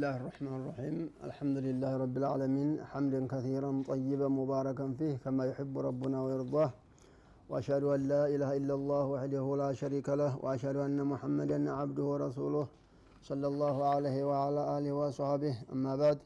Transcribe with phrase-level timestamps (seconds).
[0.00, 0.96] الله الرحمن الرحيم
[1.28, 6.70] الحمد لله رب العالمين حمدا كثيرا طيبا مباركا فيه كما يحب ربنا ويرضاه
[7.50, 12.66] وأشهد أن لا إله إلا الله وحده لا شريك له وأشهد أن محمدا عبده ورسوله
[13.28, 16.18] صلى الله عليه وعلى آله وصحبه أما بعد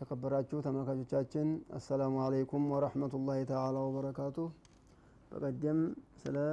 [0.00, 1.48] تكبرات تكبراتشو تملكاتشاتشن
[1.78, 4.46] السلام عليكم ورحمة الله تعالى وبركاته
[5.30, 5.78] بقدم
[6.22, 6.48] سلا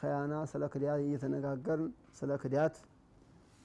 [0.00, 1.80] خيانة سلا كديات يتنقاقر
[2.18, 2.74] سلا كديات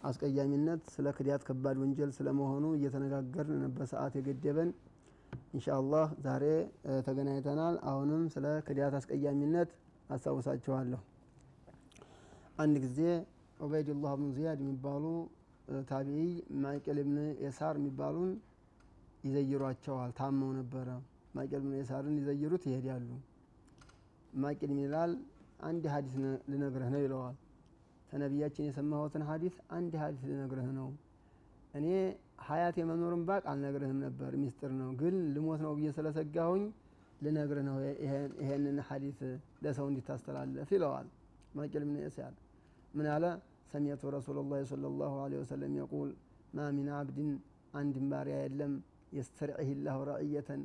[0.02, 4.70] አስቀያሚነት ስለ ክዳት ከባድ ወንጀል ስለመሆኑ እየተነጋገርን ነበር ሰዓት የገደበን
[5.54, 6.44] ኢንሻአላህ ዛሬ
[7.06, 9.70] ተገናኝተናል። አሁንም ስለ ክዳት አስቀያሚነት
[10.10, 11.02] አስታውሳችኋለሁ።
[12.58, 13.00] አንድ ጊዜ
[13.60, 15.06] ዑበይድላህ ብኑ ዚያድ የሚባሉ
[15.90, 16.24] ታቢዒ
[16.64, 18.32] ማይቅል ብን የሳር የሚባሉን
[19.26, 20.88] ይዘይሯቸዋል። ታመው ነበረ።
[21.36, 23.10] ማይቅል ብን የሳርን ሊዘይሩት ይሄዳሉ።
[24.38, 25.12] ማይቅል ይላል
[25.64, 26.16] አንድ ሀዲስ
[26.52, 27.36] ልነግርህ ነው ይለዋል
[28.12, 30.90] ተነቢያችን የሰማሁትን ሀዲስ አንድ ሀዲስ ልነግርህ ነው።
[31.74, 31.88] እኔ
[32.48, 36.64] ሀያት የመኖርን ባቅ አልነግርህም ነበር ሚስጥር ነው። ግን ልሞት ነው ብዬ ስለሰጋሁኝ
[37.22, 37.78] ልነግርህ ነው
[38.42, 39.20] ይሄንን ሀዲስ
[39.64, 41.08] ለሰው እንዲታስተላለፍ ይለዋል።
[41.56, 42.34] ማይቅል ብን የሳር
[42.94, 43.26] ምን አለ?
[43.72, 46.10] ሰሚዕቱ ረሱላ ላ صለ ላሁ ለ ወሰለም የቁል
[46.54, 47.30] ማ ሚን አብድን
[47.74, 48.74] አንድን ባሪያ የለም
[49.18, 50.62] የስተርዒህ ላሁ ረዕየተን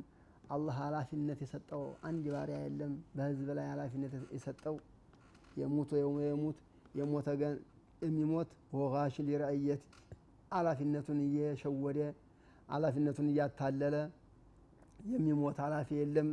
[0.49, 4.75] አላህ ኃላፊነት የሰጠው አንድ ባሪያ የለም በህዝብ ላይ ኃላፊነት የሰጠው
[5.61, 5.91] የሙት
[6.23, 6.57] የሙት
[6.97, 7.55] የሞተ ገን
[8.01, 9.83] የሚሞት ወጋሽ ሊረእየት
[10.51, 11.99] ኃላፊነቱን እየሸወደ
[12.69, 13.95] ኃላፊነቱን እያታለለ
[15.11, 16.29] የሚሞት ኃላፊ የለም።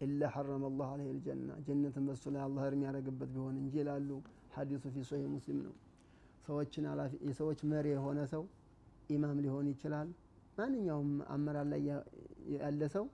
[0.00, 4.08] ኢላ ሐረመ ላሁ አለህ ልጀና ጀነትን በሱ ላይ አላህ እርም ያደረግበት ቢሆን እንጂ ይላሉ።
[4.56, 5.74] ሀዲሱ ፊ ሶሂህ ሙስሊም ነው።
[6.46, 6.84] ሰዎችን
[7.28, 8.42] የሰዎች መሪ የሆነ ሰው
[9.10, 10.08] ኢማም ሊሆን ይችላል።
[10.58, 11.80] ማንኛውም አመራር ላይ
[12.56, 13.06] ያለ ሰው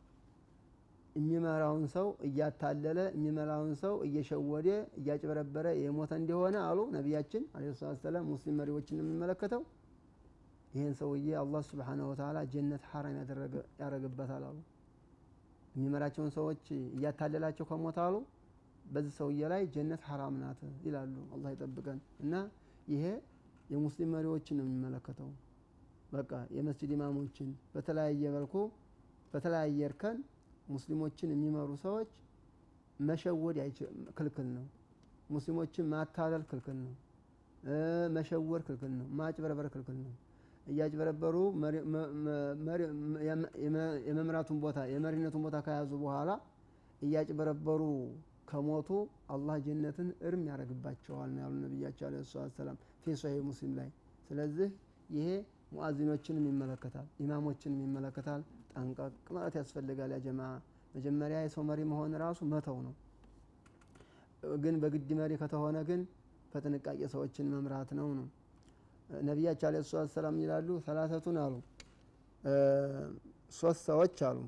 [1.17, 4.69] የሚመራውን ሰው እያታለለ የሚመራውን ሰው እየሸወደ
[4.99, 9.62] እያጭበረበረ የሞተ እንደሆነ አሉ ነቢያችን አለ ሰላት ሰላም ሙስሊም መሪዎችን የምንመለከተው
[10.73, 13.17] ይህን ሰውዬ አላህ ስብሓነሁ ወተዓላ ጀነት ሐራም
[13.81, 14.59] ያደረግበታል አሉ።
[15.75, 16.62] የሚመራቸውን ሰዎች
[16.95, 18.15] እያታለላቸው ከሞተ አሉ።
[18.87, 22.34] በዚህ ሰውዬ ላይ ጀነት ሐራም ናት ይላሉ። አላህ ይጠብቀን። እና
[22.89, 23.05] ይሄ
[23.71, 25.29] የሙስሊም መሪዎችን ነው የሚመለከተው።
[26.12, 28.55] በቃ የመስጅድ ኢማሞችን በተለያየ መልኩ
[29.34, 30.17] በተለያየ እርከን
[30.67, 32.11] ሙስሊሞችን የሚመሩ ሰዎች
[33.00, 33.56] መሸወድ
[34.19, 34.65] ክልክል ነው።
[35.31, 36.95] ሙስሊሞችን ማታለል ክልክል ነው።
[38.17, 40.12] መሸወድ ክልክል ነው። ማጭበረበር ክልክል ነው።
[40.67, 41.37] እያጭበረበሩ
[44.09, 46.31] የመምራቱን ቦታ የመሪነቱን ቦታ ከያዙ በኋላ
[47.03, 47.83] እያጭበረበሩ
[48.50, 48.89] ከሞቱ
[49.34, 52.17] አላህ ጀነትን እርም ያደረግባቸዋል ነው ያሉ ነቢያቸው አለ
[52.56, 53.89] ሰላም ፊ ሶሒህ ሙስሊም ላይ።
[54.31, 54.69] ስለዚህ
[55.11, 55.29] ይሄ
[55.73, 58.41] ሙአዚኖችንም ይመለከታል ኢማሞችንም ይመለከታል
[58.75, 60.43] ጠንቀቅ ማለት ያስፈልጋል። ያ ጀማ
[60.94, 62.94] መጀመሪያ የሰው መሪ መሆን ራሱ መተው ነው።
[64.59, 66.00] ግን በግድ መሪ ከተሆነ ግን
[66.53, 68.27] በጥንቃቄ ሰዎችን መምራት ነው ነው።
[69.22, 70.69] ነቢያቸው አለ ሰላት ሰላም ይላሉ?
[70.87, 71.55] ሰላሰቱን አሉ።
[73.53, 74.38] ሶስት ሰዎች አሉ።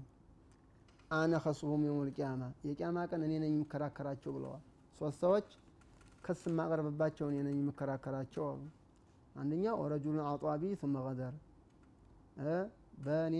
[1.11, 4.63] አነ ከሱሁም የውም ልቅያማ የቅያማ ቀን እኔ ነኝ የምከራከራቸው ብለዋል።
[5.01, 5.49] ሶስት ሰዎች
[6.25, 8.63] ክስ የማቀርብባቸው እኔ ነኝ የምከራከራቸው አሉ።
[9.35, 11.35] አንደኛው ረጁሉን አጧቢ ثم ገደር
[13.05, 13.37] በእኔ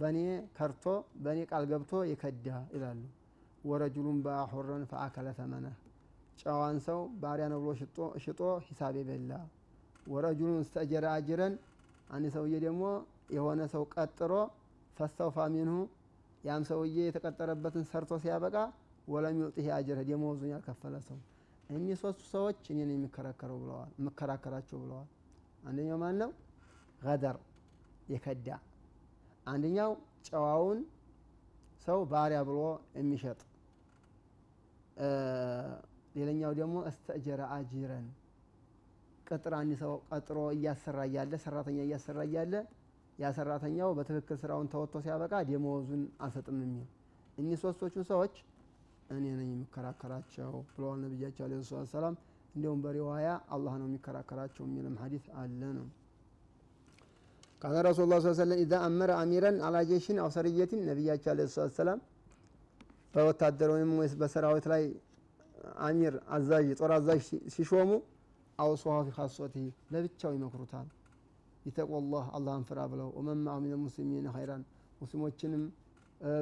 [0.00, 0.18] በእኔ
[0.56, 0.84] ከርቶ
[1.22, 3.00] በእኔ ቃል ገብቶ የከዳ ይላሉ።
[3.64, 5.76] ወረጁሉን በአሑረን ፈአከለ ተመነህ
[6.40, 7.70] ጨዋን ሰው ባሪያ ነው ብሎ
[8.24, 9.32] ሽጦ ሂሳብ የበላ።
[10.06, 11.54] ወረጁሉን እስተጀረ አጅረን
[12.10, 12.82] አንድ ሰውዬ ደግሞ
[13.36, 14.32] የሆነ ሰው ቀጥሮ
[14.96, 15.76] ፈስተውፋ ሚንሁ
[16.44, 18.56] ያም ሰውዬ የተቀጠረበትን ሰርቶ ሲያበቃ
[19.08, 21.18] ወለም ዩጢህ አጅረ ደመወዙን ያልከፈለ ሰው።
[21.70, 25.08] እኒህ ሶስቱ ሰዎች እኔን የሚከራከረው ብለዋል የምከራከራቸው ብለዋል።
[25.62, 26.30] አንደኛው ማን ነው
[27.02, 27.36] ገደር
[28.08, 28.48] የከዳ
[29.46, 29.90] አንደኛው
[30.28, 30.78] ጨዋውን
[31.86, 32.60] ሰው ባሪያ ብሎ
[32.98, 33.40] የሚሸጥ
[36.16, 38.06] ሌላኛው ደግሞ እስተእጀረ አጂረን
[39.26, 42.54] ቅጥር አንድ ሰው ቀጥሮ እያሰራ እያለ ሰራተኛ እያሰራ እያለ
[43.18, 46.86] ያ ሰራተኛው በትክክል ስራውን ተወጥቶ ሲያበቃ ደመወዙን አልሰጥም የሚል።
[47.38, 48.34] እኒህ ሶስቶቹን ሰዎች
[49.10, 51.54] እኔ ነኝ የሚከራከራቸው ብለዋል ነቢያቸው አለ
[51.92, 52.14] ሰላም
[52.54, 55.86] እንዲሁም በሪዋያ አላህ ነው የሚከራከራቸው የሚልም ሀዲት አለ ነው
[57.62, 62.00] ካነ ረሱሉ ላ ሰለም ኢዛ አመረ አሚረን አላጀሽን አው ሰርየትን ነቢያቸው አለ ሰላት ሰላም
[63.14, 64.82] በወታደር ወይም በሰራዊት ላይ
[65.86, 67.20] አሚር አዛዥ ጦር አዛዥ
[67.54, 67.90] ሲሾሙ
[68.58, 69.54] አውሶሃ ፊ ካሶቲ
[69.92, 70.86] ለብቻው ይመክሩታል።
[71.64, 74.62] ይተቆላህ አላህን ፍራ ብለው ወመማሁ ሚን ሙስሊሚን ኸይራን
[75.00, 75.62] ሙስሊሞችንም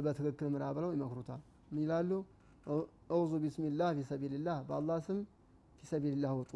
[0.05, 1.41] በትክክል ምራ ብለው ይመክሩታል።
[1.71, 2.11] ምን ይላሉ?
[3.15, 5.19] እውዙ ቢስሚላህ ፊሰቢልላህ በአላህ ስም
[5.81, 6.53] ፊሰቢልላህ ውጡ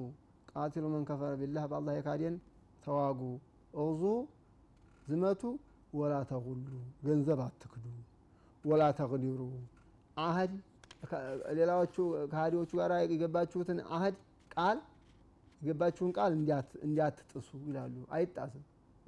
[0.53, 2.37] ቃቲሉ መን ከፈረ ቢላህ በአላህ የካዴን
[2.85, 3.21] ተዋጉ።
[3.75, 4.03] እውዙ
[5.09, 5.43] ዝመቱ
[5.93, 6.67] ወላ ተጉሉ
[7.05, 7.85] ገንዘብ አትክዱ
[8.65, 9.41] ወላ ተቅዲሩ
[10.23, 10.53] አህድ
[11.59, 11.97] ሌላዎቹ
[12.33, 14.17] ከሃዲዎቹ ጋር የገባችሁትን አህድ
[14.51, 14.79] ቃል
[15.61, 16.33] የገባችሁን ቃል
[16.87, 18.65] እንዲያትጥሱ ይላሉ አይጣስም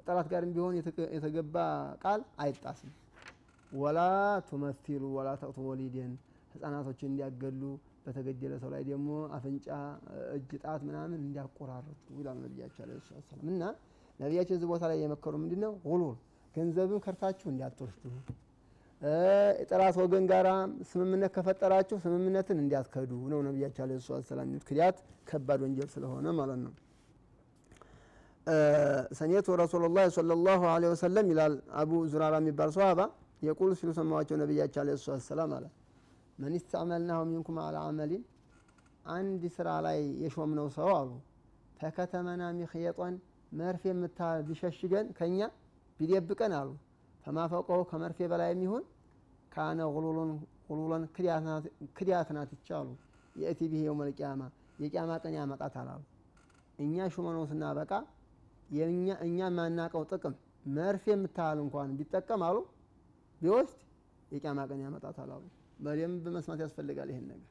[0.07, 0.75] ጠላት ጋርም ቢሆን
[1.15, 1.57] የተገባ
[2.05, 2.93] ቃል አይጣስም።
[3.73, 3.99] ወላ
[4.49, 6.13] ቱመሲሉ ወላ ተቅቱ ወሊድን
[6.55, 7.63] ህጻናቶችን እንዲያገሉ
[8.05, 9.67] በተገደለ ሰው ላይ ደግሞ አፍንጫ፣
[10.37, 11.89] እጅ፣ ጣት ምናምን እንዲያቆራርጡ
[12.19, 13.63] ይላል ነቢያቸው ዓለይሂ ሰላም። እና
[14.21, 15.73] ነቢያችን እዚህ ቦታ ላይ የመከሩ ምንድን ነው?
[15.85, 16.17] ጉሉል
[16.55, 18.05] ገንዘብን ከርታችሁ እንዲያትወስዱ፣
[19.59, 20.49] የጠላት ወገን ጋራ
[20.89, 24.01] ስምምነት ከፈጠራችሁ ስምምነትን እንዲያትከዱ ነው ነቢያቸው ዓለይሂ
[24.31, 24.97] ሰላም። ክዳት
[25.29, 26.73] ከባድ ወንጀል ስለሆነ ማለት ነው።
[29.19, 33.01] ሰሜቱ ረሱሉላህ ሰለላሁ ዐለይሂ ወሰለም ይላል አቡ ዙራራ የሚባል ሰሃባ
[33.43, 34.97] የቁል ሲሉ ሰማዋቸው ነቢያቸው ዓለይሂ
[35.29, 35.67] ሰላም አለ
[36.39, 38.23] መን ስተዕመልናሁ ሚንኩም አላ አመሊን
[39.13, 41.11] አንድ ስራ ላይ የሾምነው ሰው አሉ
[41.81, 43.15] ፈከተመና ሚክየጧን
[43.53, 45.39] መርፌ የምታህል ቢሸሽገን ከኛ
[46.01, 46.69] ቢደብቀን አሉ
[47.25, 48.85] ፈማፈቀው ከመርፌ በላይ የሚሆን
[49.53, 49.81] ካነ
[50.69, 51.05] ቁሉለን
[51.97, 52.89] ክዳት ናት ይቻሉ
[53.37, 54.43] የእቲ ብሄ የውመል ቂያማ
[54.83, 56.03] የቂያማ ቀን ያመጣታል አሉ
[56.79, 57.93] እኛ ሹመነው ስናበቃ
[59.25, 60.35] እኛ የማናቀው ጥቅም
[60.69, 62.57] መርፌ የምታህል እንኳን ቢጠቀም አሉ
[63.41, 63.81] ቢወስድ
[64.31, 65.45] የቂያማ ቀን ያመጣታል አሉ።
[65.85, 67.47] በደንብ መስማት ያስፈልጋል። ይሄን ነገር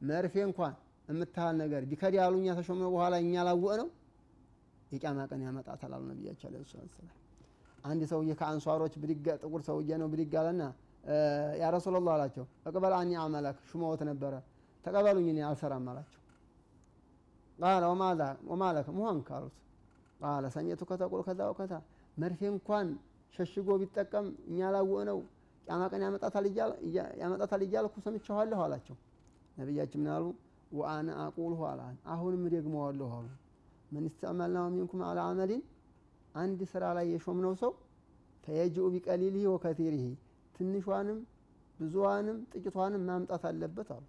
[0.00, 0.74] መርፌ እንኳን
[1.08, 3.88] የምታህል ነገር ቢከድ ያሉ እኛ ተሾምነው በኋላ እኛ ላወቅ ነው
[4.90, 7.14] የቂያማ ቀን ያመጣታል አሉ ነቢያቸው ዓለይሂ ሰላም።
[7.84, 10.62] አንድ ሰውዬ ከአንሷሮች ብድግ ጥቁር ሰውዬ ነው ብድግ አለና
[11.60, 14.34] ያ ረሱላላህ አላቸው እቅበል አኒ አመለክ ሹመዎት ነበረ
[14.84, 16.20] ተቀበሉኝ እኔ አልሰራም አላቸው።
[17.58, 17.84] ቃለ
[18.50, 19.54] ወማለክ መሆንክ አሉት።
[20.20, 21.74] ቃለ ሰሜቱ ከተቁል ከዛ ወከታ
[22.16, 22.86] መርፌ እንኳን
[23.34, 25.18] ሸሽጎ ቢጠቀም እኛ ላወቅ ነው
[25.66, 26.02] ቂያማ ቀን
[27.22, 28.96] ያመጣታል እያልኩ ሰምቼዋለሁ አላቸው።
[29.56, 30.24] ነቢያችን ምን አሉ?
[30.70, 31.80] ወአነ አቁልሁ አላ
[32.12, 33.26] አሁንም ደግመዋለሁ አሉ።
[33.90, 35.62] መን ስተዕመልናሁ ሚንኩም አላ አመሊን
[36.34, 37.72] አንድ ስራ ላይ የሾምነው ሰው
[38.44, 40.04] ፈየጅኡ ቢቀሊልህ ወከቲሪህ
[40.54, 41.18] ትንሿንም
[41.78, 44.04] ብዙዋንም ጥቂቷንም ማምጣት አለበት አሉ።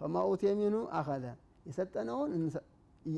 [0.00, 1.24] ፈማ ኡቲየ ሚንሁ አኸዘ
[1.68, 2.32] የሰጠነውን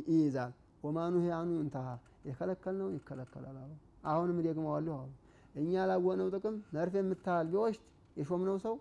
[0.08, 0.52] ይይዛል፣
[0.84, 1.86] ወማኑሂ አንሁ እንተሃ
[2.28, 3.72] የከለከልነውን ይከለከላል አሉ።
[4.10, 5.10] አሁንም ደግመዋለሁ አሉ።
[5.54, 7.82] እኛ ላወቅነው ጥቅም መርፌ የምታህል ቢወስድ
[8.16, 8.74] የሾምነው ሰው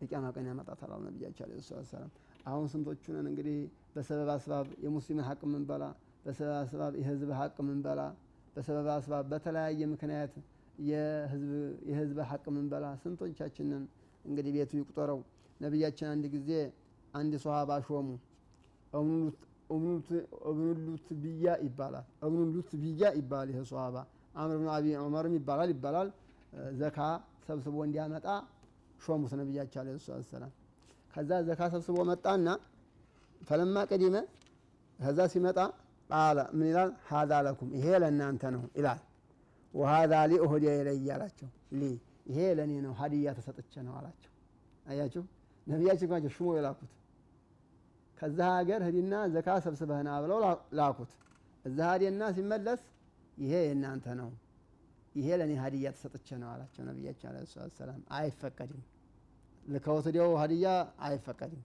[0.00, 1.60] የቂያማ ቀን ያመጣታል አሉ ነቢያችን ዓለይሂ
[1.90, 2.10] ሰላም።
[2.46, 3.58] አሁን ስንቶቹ እንግዲህ
[3.96, 5.84] በሰበብ አስባብ የሙስሊምን ሀቅ ምንበላ፣
[6.24, 8.00] በሰበብ አስባብ የህዝብ ሀቅ ምንበላ፣
[8.56, 10.34] በሰበብ አስባብ በተለያየ ምክንያት
[11.88, 13.84] የህዝብ ሀቅ ምንበላ ስንቶቻችንን
[14.24, 15.20] እንግዲህ ቤቱ ይቁጠረው።
[15.60, 16.50] ነቢያችን አንድ ጊዜ
[17.14, 18.08] አንድ ሶሃባ ሾሙ።
[20.48, 23.96] እብኑሉት ብያ ይባላል። እብኑሉት ብያ ይባላል። ይሄ ሶሃባ
[24.34, 26.08] አምር ብን አቢ ዑመርም ይባላል ይባላል።
[26.80, 26.98] ዘካ
[27.46, 28.26] ሰብስቦ እንዲያመጣ
[29.00, 29.98] ሾሙት ነቢያቸው ዓለይሂ
[30.30, 30.52] ሰላም።
[31.14, 32.46] ከዛ ዘካ ሰብስቦ መጣና
[33.40, 34.16] ፈለማ ቀዲመ
[34.98, 35.58] ከዛ ሲመጣ
[36.10, 36.90] ቃለ ምን ይላል?
[37.08, 39.00] ሀዛ ለኩም ይሄ ለእናንተ ነው ይላል።
[39.74, 41.82] ወሀዛ ሊ ኡህዲየ ኢለየ አላቸው። ሊ
[42.30, 44.32] ይሄ ለእኔ ነው ሀዲያ ተሰጥቼ ነው አላቸው።
[44.86, 45.22] አያችሁ
[45.66, 46.92] ነቢያችን ጓቸው ሽሞ የላኩት
[48.18, 50.38] ከዛ ሀገር ህዲና ዘካ ሰብስበህና ብለው
[50.78, 51.10] ላኩት።
[51.64, 52.82] እዛ ሀዲና ሲመለስ
[53.36, 54.30] ይሄ የእናንተ ነው
[55.14, 57.46] ይሄ ለእኔ ሀዲያ ተሰጥቼ ነው አላቸው ነቢያችን ዓለይሂ
[57.78, 58.82] ሰላም። አይፈቀድም
[59.66, 60.66] ልከውት ዲያው ሀዲያ
[61.06, 61.62] አይፈቀድም።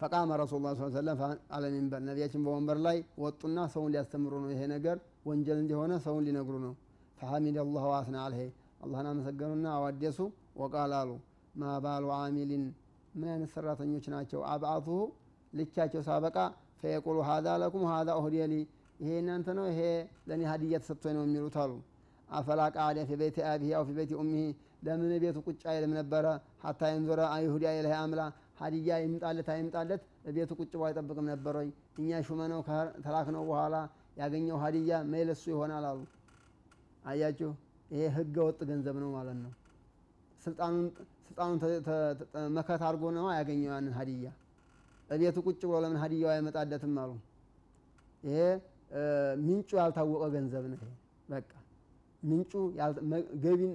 [0.00, 1.20] ፈቃመ ረሱሉ ላ ሰለም
[1.56, 4.96] አለ ሚንበር ነቢያችን በወንበር ላይ ወጡና ሰውን ሊያስተምሩ ነው። ይሄ ነገር
[5.28, 6.74] ወንጀል እንደሆነ ሰውን ሊነግሩ ነው።
[7.18, 8.40] ፈሐሚድ አላህ ዋስና አልሄ
[8.84, 10.18] አላህን አመሰገኑና አዋደሱ።
[10.60, 11.10] ወቃል አሉ
[11.54, 12.64] ማ ባሉ አሚሊን
[13.14, 14.40] ምን አይነት ሰራተኞች ናቸው?
[14.52, 14.98] አብአቱሁ
[15.52, 16.36] ልቻቸው ሳበቃ
[16.80, 18.08] ፈየቁሉ ሀዛ ለኩም ሀዛ
[18.46, 18.54] ሊ
[19.00, 19.80] ይሄ እናንተ ነው ይሄ
[20.28, 21.72] ለእኔ ሀዲያ ተሰጥቶኝ ነው የሚሉት አሉ።
[22.28, 24.44] አፈላ ቃደ ፊ ቤት አቢሂ አው ፊ ቤት ኡሚሂ
[24.86, 26.24] ለምን ቤቱ ቁጭ አይልም ነበረ?
[26.64, 28.20] ሀታ የንዞረ አይሁዲያ ኢለህ አምላ
[28.58, 30.02] ሀዲያ ይምጣለት አይምጣለት
[30.36, 31.68] ቤቱ ቁጭ ብሎ አይጠብቅም ነበር ወይ?
[31.98, 32.60] እኛ ሹመነው
[33.04, 33.74] ተላክነው በኋላ
[34.16, 36.00] ያገኘው ሀዲያ መይለሱ ይሆናል አሉ።
[37.04, 37.50] አያችሁ፣
[37.90, 39.52] ይሄ ህገ ወጥ ገንዘብ ነው ማለት ነው።
[40.44, 40.86] ስልጣኑን
[42.56, 44.28] መከት አድርጎ ነው ያገኘው ያንን ሀዲያ።
[45.10, 47.12] እቤቱ ቁጭ ብሎ ለምን ሀዲያው አይመጣለትም አሉ።
[48.22, 48.38] ይሄ
[49.42, 50.80] ምንጩ ያልታወቀ ገንዘብ ነው።
[51.28, 51.50] በቃ
[52.22, 52.52] ምንጩ
[53.44, 53.72] ገቢን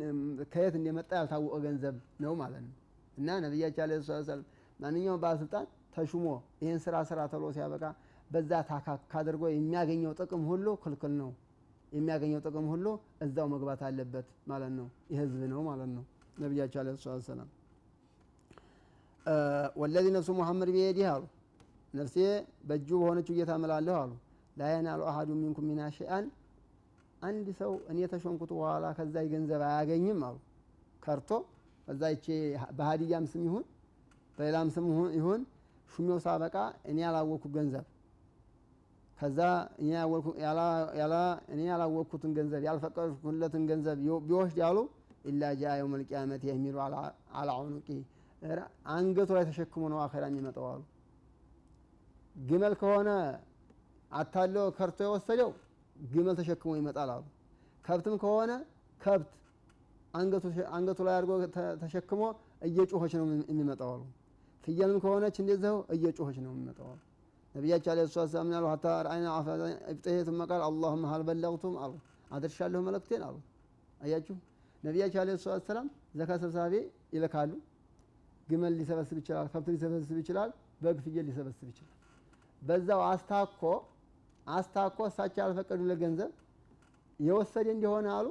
[0.53, 2.73] ከየት እንደመጣ ያልታወቀ ገንዘብ ነው ማለት ነው።
[3.17, 4.43] እና ነቢያችን ዓለይሂ ሰላም
[4.81, 6.25] ማንኛውም ባለስልጣን ተሹሞ
[6.61, 7.83] ይህን ስራ ስራ ተብሎ ሲያበቃ
[8.29, 11.31] በዛ ታካክ አድርጎ የሚያገኘው ጥቅም ሁሉ ክልክል ነው።
[11.91, 12.85] የሚያገኘው ጥቅም ሁሉ
[13.25, 16.03] እዛው መግባት አለበት ማለት ነው። የህዝብ ነው ማለት ነው።
[16.41, 17.50] ነቢያቸው ዓለይሂ ሰላም
[19.75, 21.23] ወለዚ ነፍሱ ሙሐመድ ቢየዲህ አሉ
[21.93, 22.15] ነፍሴ
[22.67, 24.11] በእጁ በሆነችው ጌታ እምላለሁ አሉ
[24.57, 26.25] ላ የናሉ አሐዱ ሚንኩም ሚና ሸይአን
[27.21, 30.38] አንድ ሰው እኔ የተሾምኩት በኋላ ከዛ ገንዘብ አያገኝም አሉ
[31.03, 31.29] ከርቶ
[31.88, 32.27] ከዛ ይቼ
[32.77, 33.65] በሀዲያም ስም ይሁን
[34.41, 35.41] በሌላም ስም ይሁን
[35.89, 36.55] ሹሜው ሳበቃ
[36.89, 37.83] እኔ ያላወቅኩ ገንዘብ
[39.19, 39.39] ከዛ
[41.51, 44.77] እኔ ያላወቅኩትን ገንዘብ ያልፈቀድኩለትን ገንዘብ ቢወስድ ያሉ
[45.25, 46.77] ኢላ ጃ የውም ልቅያመት የሚሉ
[47.33, 47.88] አላ ዑኑቂ
[48.93, 50.81] አንገቱ ላይ ተሸክሞ ነው አኼራ የሚመጣው አሉ።
[52.43, 53.10] ግመል ከሆነ
[54.12, 55.51] አታለው ከርቶ የወሰደው
[55.95, 57.24] ግመል ተሸክሞ ይመጣል አሉ።
[57.86, 58.51] ከብትም ከሆነ
[59.01, 59.29] ከብት
[60.74, 61.31] አንገቱ ላይ አድርጎ
[61.83, 62.24] ተሸክሞ
[62.62, 64.01] እየጮኸች ነው የሚመጣው አሉ።
[64.63, 66.53] ፍየልም ከሆነች እንደዚያው እየጮኸች ነው
[67.56, 68.65] ነቢያችን ዓለይሂ ሰላቱ ወሰላም ምን አሉ?
[68.72, 69.27] ሀታ ረአይና
[69.94, 71.94] ኢብጢሄ ثم ቃል አላሁመ ሀል በለግቱም አሉ።
[72.32, 73.36] አድርሻለሁ መልእክቴን አሉ።
[74.01, 74.36] አያችሁ
[74.84, 75.88] ነቢያችን ዓለይሂ ሰላቱ ወሰላም
[76.20, 76.74] ዘካ ሰብሳቢ
[77.15, 77.51] ይልካሉ።
[78.48, 80.50] ግመል ሊሰበስብ ይችላል፣ ከብት ሊሰበስብ ይችላል፣
[80.82, 81.94] በግ ፍየል ሊሰበስብ ይችላል።
[82.62, 83.62] በዛው አስታኮ
[84.46, 86.32] አስታኮ እሳቸው ያልፈቀዱለት ገንዘብ
[87.20, 88.27] የወሰደ እንደሆነ አሉ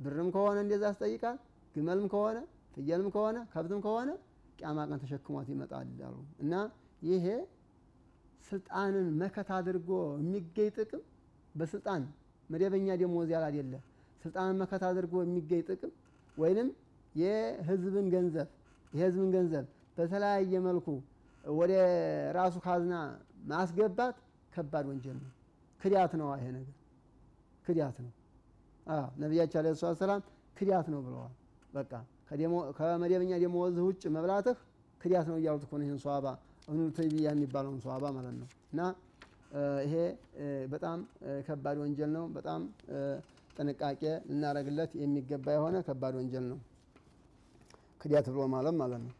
[0.00, 1.36] ብርም ከሆነ እንደዛ ያስጠይቃል።
[1.74, 2.36] ግመልም ከሆነ
[2.74, 4.10] ፍየልም ከሆነ ከብትም ከሆነ
[4.58, 6.52] ቂያማ ቀን ተሸክሟት ይመጣል አሉ እና
[7.08, 7.26] ይሄ
[8.48, 11.02] ስልጣንን መከት አድርጎ የሚገኝ ጥቅም
[11.54, 12.02] በስልጣን
[12.50, 13.74] መደበኛ ደሞዝ ያለ አይደለ
[14.22, 15.92] ስልጣንን መከት አድርጎ የሚገኝ ጥቅም
[16.36, 16.68] ወይንም
[17.14, 18.48] የህዝብን ገንዘብ
[18.92, 19.64] የህዝብን ገንዘብ
[19.96, 20.88] በተለያየ መልኩ
[21.44, 21.72] ወደ
[22.36, 22.94] ራሱ ካዝና
[23.50, 24.16] ማስገባት
[24.52, 25.32] ከባድ ወንጀል ነው።
[25.80, 26.74] ክዳት ነው። ይሄ ነገር
[27.66, 28.12] ክዳት ነው።
[29.22, 30.20] ነቢያችን ዓለይሂ ወሰላም
[30.56, 31.34] ክዳት ነው ብለዋል።
[31.72, 31.92] በቃ
[32.78, 34.56] ከመደበኛ ደመወዝህ ውጭ መብላትህ
[35.00, 36.26] ክዳት ነው እያሉት እኮ ይህን ሷባ
[36.68, 38.80] እብኑ ተይሚያ የሚባለውን ሷባ ማለት ነው። እና
[39.84, 39.94] ይሄ
[40.72, 40.98] በጣም
[41.46, 42.62] ከባድ ወንጀል ነው። በጣም
[43.56, 46.58] ጥንቃቄ ልናደርግለት የሚገባ የሆነ ከባድ ወንጀል ነው።
[48.00, 49.14] ክዳት ብሎ ማለት ማለት ነው።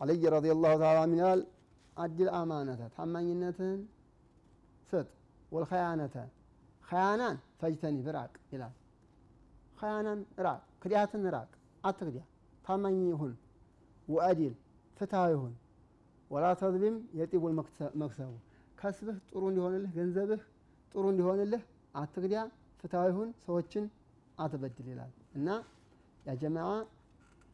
[0.00, 1.40] አልይ ረዲየላሁ ተዓላ ምን ይላል?
[1.96, 3.80] አድል አማነተ ታማኝነትህን
[4.90, 5.06] ስጥ፣
[5.52, 6.16] ወልኸያነተ
[6.84, 8.74] ኸያናን ፈጅተኒ ብራቅ ይላል።
[9.78, 11.50] ኸያናን ራቅ፣ ክዳትን ራቅ፣
[11.84, 12.18] አትክዳ፣
[12.66, 13.32] ታማኝ ይሁን።
[14.08, 14.54] ወአዲል
[14.96, 15.54] ፍትሃዊ ይሁን።
[16.30, 17.52] ወላ ተዝሊም የጢቡል
[18.00, 18.32] መክሰቡ
[18.78, 20.40] ከስብህ ጥሩ እንዲሆንልህ ገንዘብህ
[20.94, 21.62] ጥሩ እንዲሆንልህ
[21.94, 22.34] አትክዳ፣
[22.80, 23.84] ፍትሃዊ ይሁን፣ ሰዎችን
[24.38, 25.48] አትበድል ይላል እና
[26.26, 26.70] ያ ጀማዓ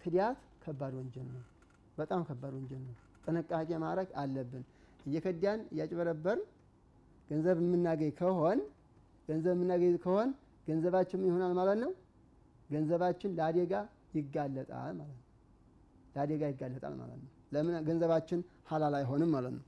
[0.00, 1.42] ክዳት ከባድ ወንጀል ነው።
[1.98, 4.64] በጣም ከባድ ወንጀል ነው። ጥንቃቄ ማድረግ አለብን።
[5.06, 6.42] እየከዳን እያጭበረበርን
[7.30, 8.58] ገንዘብ የምናገኝ ከሆን
[9.28, 10.30] ገንዘብ የምናገኝ ከሆን
[10.66, 11.90] ገንዘባችን ምን ይሆናል ማለት ነው?
[12.70, 13.72] ገንዘባችን ለአደጋ
[14.12, 15.28] ይጋለጣል ማለት ነው።
[16.14, 18.40] ለአደጋ ይጋለጣል ማለት ነው። ለምን ገንዘባችን
[18.70, 19.64] ሀላል አይሆንም ማለት ነው።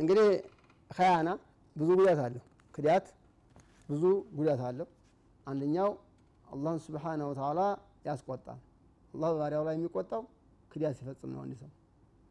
[0.00, 0.26] እንግዲህ
[0.90, 1.28] ኸያና
[1.76, 2.42] ብዙ ጉዳት አለው።
[2.74, 3.06] ክዳት
[3.88, 4.02] ብዙ
[4.36, 4.88] ጉዳት አለው።
[5.46, 5.90] አንደኛው
[6.46, 7.60] አላህን ስብሓነሁ ወተዓላ
[8.06, 8.60] ያስቆጣል።
[9.14, 10.22] አላህ በባሪያው ላይ የሚቆጣው
[10.72, 11.70] ክዳት ሲፈጽም ነው አንድ ሰው።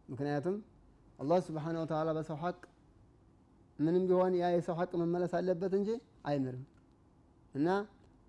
[0.09, 0.55] ምክንያቱም
[1.19, 2.59] አላህ ስብሓነሁ ወተዓላ በሰው ሐቅ
[3.79, 5.89] ምንም ቢሆን ያ የሰው ሐቅ መመለስ አለበት እንጂ
[6.25, 6.63] አይምርም
[7.55, 7.67] እና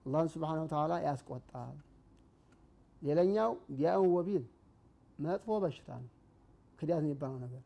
[0.06, 1.76] አላህን ስብሓነሁ ወተዓላ ያስቆጣል።
[3.02, 4.44] ሌላኛው ዲያውን ወቢል
[5.18, 6.10] መጥፎ በሽታ ነው
[6.78, 7.62] ክዳት የሚባለው ነገር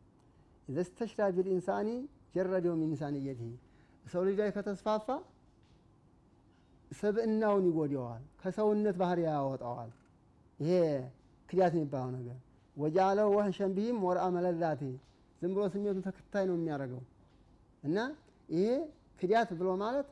[0.67, 1.89] ኢዘ ስተሽራ ቢልኢንሳኒ
[2.35, 3.51] ጀረደው ሚን ኢንሳንየቲሂ
[4.05, 5.07] ሰው ልጅ ላይ ከተስፋፋ
[6.91, 9.91] ስብእናውን ይጎዳዋል፣ ከሰውነት ባህሪ ያወጣዋል።
[10.59, 10.71] ይሄ
[11.49, 12.37] ክዳት የሚባለው ነገር
[12.77, 14.81] ወጃለው ወህሸን ቢሂም ወርአ መለዛቴ
[15.41, 17.01] ዝም ብሎ ስሜቱን ተከታይ ነው የሚያደርገው
[17.83, 17.97] እና
[18.49, 18.67] ይሄ
[19.21, 20.07] ክዳት ብሎ ማለት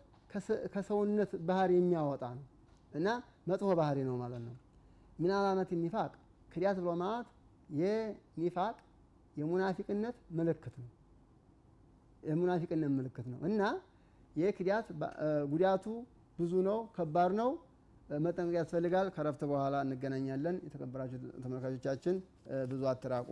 [0.73, 2.45] ከሰውነት ባህሪ የሚያወጣ ነው
[2.91, 3.07] እና
[3.49, 4.55] መጥፎ ባህሪ ነው ማለት ነው።
[5.19, 6.11] ምን አላመት ኒፋቅ
[6.49, 7.27] ክዳት ብሎ ማለት
[7.77, 8.75] የኒፋቅ
[9.35, 10.89] የሙናፊቅነት ምልክት ነው።
[12.23, 13.61] የሙናፊቅነት ምልክት ነው እና
[14.35, 14.87] ይህ ክዳት
[15.51, 15.85] ጉዳቱ
[16.37, 17.49] ብዙ ነው፣ ከባድ ነው።
[18.25, 22.15] መጠንቀቅ ያስፈልጋል። ከረፍት በኋላ እንገናኛለን። የተከበራችሁ ተመልካቾቻችን
[22.69, 23.27] ብዙ አትራቁ።